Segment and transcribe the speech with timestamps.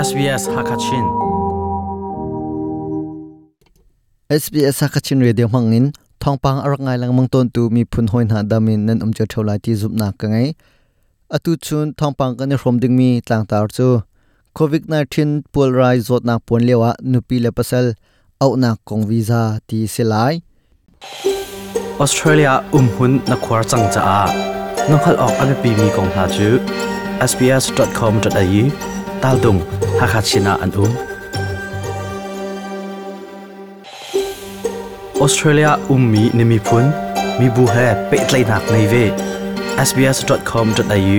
[0.00, 1.04] SBS Hakachin
[4.32, 5.92] SBS Hakachin Radio Mangin
[6.24, 9.74] thongpang arak ngai lang mangton tu mi phun hoin ha damin nan umcha tholai ti
[9.80, 10.48] zup na ka ngai
[11.36, 13.88] atu chun thongpang kan rom ding mi tlang tar chu
[14.58, 17.92] covid 19 polarized zot na pon lewa nupi le pasal
[18.44, 20.34] au na kong visa ti silai
[22.04, 24.22] Australia umhun na khwar chang cha a
[24.88, 26.48] nokhal ok ame pi mi kong ha chu
[27.30, 28.64] sbs.com.au
[29.22, 29.60] tal dung
[30.00, 30.92] hakachina an um
[35.20, 36.88] Australia ummi nimi pun
[37.38, 39.04] mi bu he pe tlai nak nei ve
[39.88, 41.18] sbs.com.au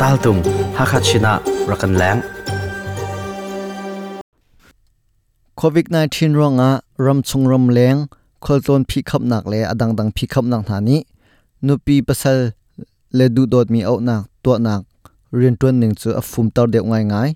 [0.00, 0.40] tal dung
[0.78, 1.32] hakachina
[1.68, 2.18] rakan lang
[5.60, 6.70] covid 19 ronga
[7.04, 8.00] ram chung ram leng
[8.44, 10.96] kholton phi khap nak le adang dang phi khap nak thani
[11.66, 12.38] nupi pasal
[13.18, 14.80] le du dot mi au nak to nak
[15.38, 17.30] rian tuan ning chu a fum tar deuh ngai ngai.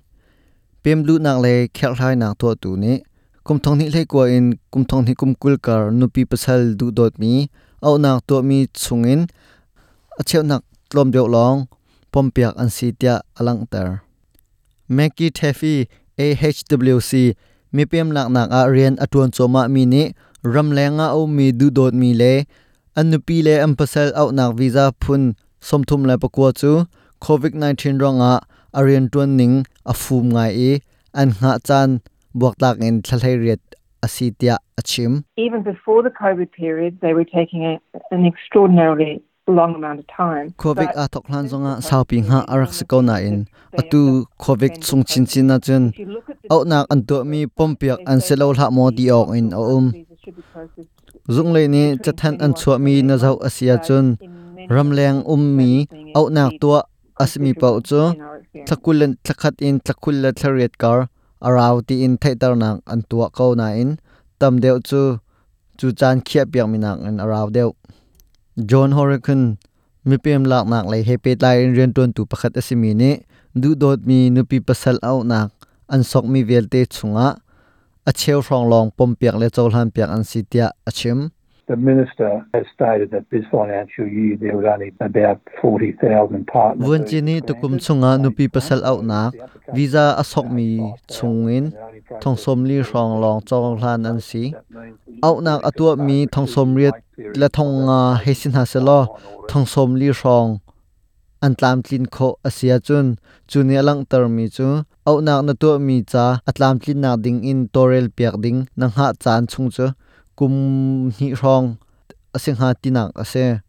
[0.83, 2.93] Pem lu nak le khel hai nak to tu ni.
[3.45, 6.87] Kum thong ni le ko in, kum thong ni kum kul kar nupi pasal du
[6.97, 7.33] dot mi.
[7.87, 9.21] Au nak to mi chungin
[10.19, 11.57] a cheu nak tlom deuh long.
[12.11, 13.89] Pom piak an si tia alang tar
[14.95, 15.75] Mackie Taffy
[16.23, 17.11] AHWC
[17.75, 20.03] mi pem lak nak a rian atuan choma mi ni.
[20.53, 22.33] Ram lenga o mi du dot mi le
[22.97, 23.73] an nupi le am
[24.21, 25.23] au nak visa phun
[25.67, 26.71] somthum la pakwa chu.
[27.21, 28.41] 19 ronga
[28.73, 30.71] arian tuan ning a fum ngai e
[31.13, 32.01] an nga chan
[32.39, 33.61] buak tak in thlai riat
[34.05, 37.73] asitia achim even before the COVID period, they were taking a,
[38.11, 40.53] an extraordinarily long amount of time.
[40.57, 45.03] covid But a thok hlan zonga saupi nga arak siko na in atu covid chung
[45.03, 47.99] chin chin na chun if you look at the au nak an to mi pompiak
[48.05, 50.93] an selo hla mo di ok in o um visas should be processed
[51.33, 55.43] zung le ni chathan an chua mi na zau asia chun in many ramleng um
[55.57, 56.77] mi au nak to
[57.23, 58.01] asmi pau chu
[58.67, 60.99] tlakulan tlakhat in tlakula thlariat kar
[61.47, 63.89] araw ti in thaitar nak an tua ko na in
[64.39, 65.01] tam deu chu
[65.79, 67.69] chu chan khia piak mi nak an araw deu
[68.69, 69.41] john horican
[70.07, 73.11] mi pem lak nak le hepe tlai in rian ton tu pakhat asimi ni
[73.61, 75.47] du dot mi nupi pasal au nak
[75.93, 77.27] an sok mi velte chunga
[78.09, 81.19] a cheu rong long pom piak le chol han piak an sitia achim
[81.69, 86.87] The minister has stated that this financial year there was only about 40,000 partners.
[86.89, 89.37] vun chi ni tukum chunga nupi pasal au nak
[89.75, 90.69] visa asok mi
[91.15, 91.65] chungin
[92.23, 94.43] thongsom li rong long chong hlan an si.
[95.27, 96.97] au nak atua mi thongsom riat
[97.41, 98.99] la thong nga hesin ha selo
[99.49, 100.49] thongsom li rong
[101.45, 103.07] an tlam tlin kho asia chun.
[103.49, 104.67] Chuni alang tar mi chu.
[105.09, 108.93] Au nak na to mi cha atlam tlin na ding in torel piak ding nang
[108.97, 109.87] ha chan chung chu
[110.39, 111.65] kum hi rong
[112.37, 113.59] asing ha tinak ase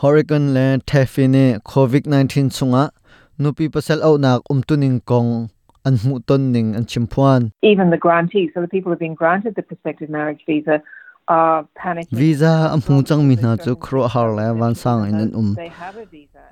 [0.00, 2.84] Hurricane le Taffine COVID-19 chunga
[3.38, 5.50] nupi pasal au nak umtuning kong
[5.84, 9.54] an mu ton ning an chimphuan Even the grantees, so the people who've been granted
[9.54, 10.80] the prospective marriage visa,
[12.10, 15.56] visa am hu chang mi na chu khro har la wan sang in an um.
[15.56, 15.96] Have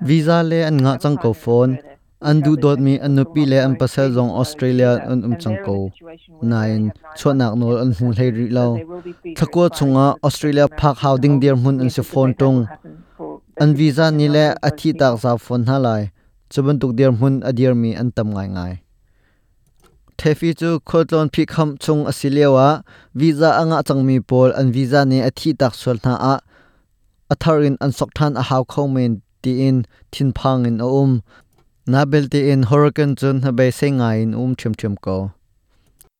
[0.01, 1.79] visa le an nga chang ko phone
[2.21, 5.91] an du dot mi an nupi le an pasal zong australia an um chang ko
[6.41, 8.67] nine chonak nol an hu hlei ri lo
[9.37, 12.65] thakwa chunga australia phak housing dear mun an se phone tung.
[13.61, 16.03] an visa ni le athi tak za phone ha lai
[16.49, 18.49] chuban tuk dear mun adir mi an tam ngai.
[18.55, 18.73] Ngai
[20.17, 22.67] thefi chu khotlon phi kham chung asilewa
[23.19, 26.35] visa anga changmi pol an visa ni athi tak sol na a.
[27.33, 29.11] Atharin an sok than a haw khomen
[29.43, 29.77] ti in
[30.11, 31.21] thin phang in a um
[31.87, 35.31] na bel ti in hurricane chun ha be se ngai in um thim thim ko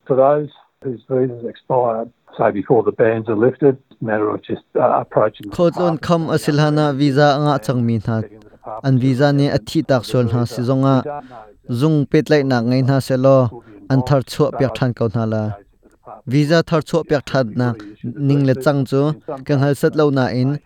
[0.06, 0.48] For those
[0.82, 2.06] whose visas expire,
[2.38, 7.28] say before the bans are lifted, matter of just uh, approaching khotlon kham asilhana visa
[7.36, 8.22] anga changmi na
[8.84, 11.48] an visa ni athi tak sol na si zonga We don't know
[11.80, 13.46] zung pet lai na ngai na se lo.
[13.46, 15.42] who will be an thar chu piak than ko na la.
[16.26, 17.72] visa thar chu piak that na.
[18.02, 19.02] ning le chang chu
[19.44, 20.58] kan hal sat lo na in.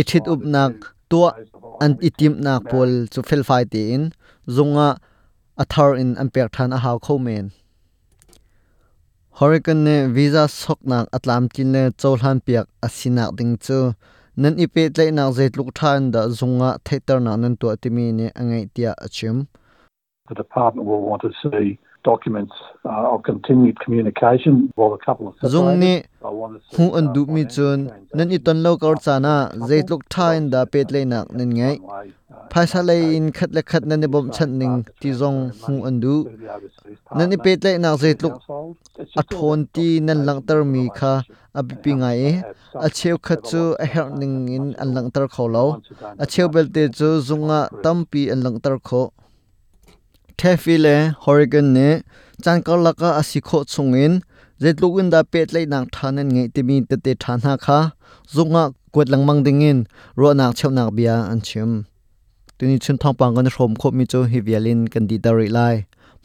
[0.00, 0.72] i thit up nak
[1.10, 1.26] to
[1.84, 4.10] an itim nak pol chu fel fai ti in
[4.56, 4.88] zunga
[5.62, 7.52] athar in an pek than a haw kho men
[9.38, 13.78] hurricane ne visa sok nak atlam tin le chawlhan piak asinak ding chu
[14.40, 18.26] nan ipe tlai nak zet luk than da zunga theater na nan to timi ne
[18.40, 19.36] angai tia achim
[20.28, 22.52] The department will want to see documents
[22.84, 24.70] uh, of continued communication.
[24.74, 26.02] While the couple are zung ni
[26.76, 29.34] hu an uh, du mi chun nan i ton lo kor chana
[29.68, 32.04] zet luk thain da pet le nak nan ngai uh,
[32.52, 36.14] phaisa le in khat le khat nan bom chan ning ti zong hu an du
[37.18, 38.02] nan i pet le nak.
[38.02, 41.12] It's a thon ti nan lang tar mi kha
[41.60, 42.18] a pi ngai.
[42.30, 42.32] E
[42.86, 45.66] a cheu khat chu a her ning in an lang tar kho lo.
[46.22, 49.02] A cheu bel te chu zunga tampi an lang tar kho
[50.38, 50.96] Taffy le
[51.26, 51.88] Oregon ne
[52.44, 54.12] chan kal laka asikho chungin
[54.62, 57.78] zetlugin da pet lei nak thanan ngei timi te te thana kha
[58.34, 59.78] zunga kwet langmang dingin
[60.20, 61.70] ro nak cheu nak bia an chim
[62.58, 65.48] tuni chun thong pang kan rom kho mi chu hi vialin kan di da ri
[65.58, 65.76] lai.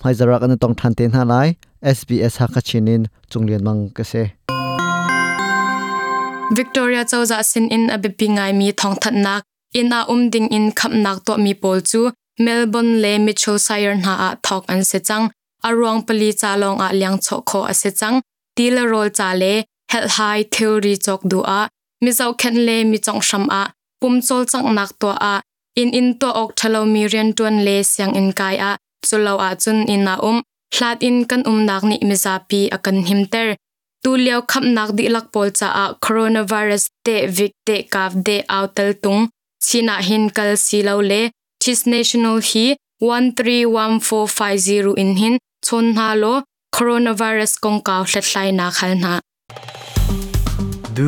[0.03, 1.47] Mai zara kan tong than te na lai
[1.97, 4.23] SBS ha kha chinin chunglian mang ka se.
[6.57, 8.27] Victoria chawza sin in a bepi
[8.59, 9.41] mi thong that nak
[9.79, 12.01] in a umding in khap nak to mi pol chu
[12.39, 15.29] Melbourne le Mitchellshire na a thok an se chang
[15.63, 18.21] arwang pali cha long a liang cho kho a se chang
[18.55, 21.69] til rol cha le hel hai theory chok du a
[22.03, 23.63] mi zau khen le mi chong sham a
[24.01, 25.33] pum chol chang nak to a
[25.81, 28.71] in in to ok thalo mi rian tuan le siang in kai a
[29.07, 30.37] chulo a chun in a um
[30.75, 33.49] hlat in kan um nak ni mi za pi a kan him ter
[34.03, 38.37] tu liao khap nak di lak pol cha a coronavirus te vic te kaf de
[38.57, 39.21] outel tung
[39.65, 41.21] china hin kal si lo le
[41.63, 46.31] chis national hi 131450 in hin, chon ha lo,
[46.75, 49.11] coronavirus kong kaw hletlai na khal na
[50.97, 51.07] du,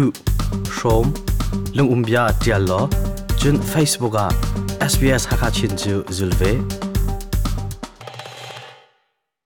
[0.78, 1.12] shom,
[1.76, 2.82] lung umbia tial lo,
[3.40, 4.28] chun facebook a
[4.92, 6.52] SBS Hakachin chu zulve